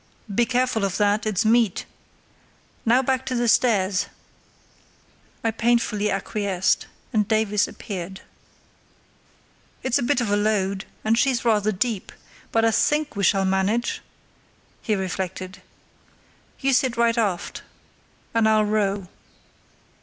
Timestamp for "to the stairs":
3.27-4.07